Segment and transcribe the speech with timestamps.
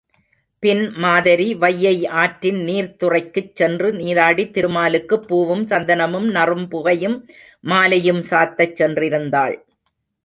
[0.63, 7.17] பின் மாதரிவையை ஆற்றின் நீர்த்துறைக்குச் சென்று நீராடித் திருமாலுக்குப் பூவும், சந்தனமும், நறும் புகையும்,
[7.63, 9.55] மாலையும் சாத்தச் சென்றிருந்தாள்.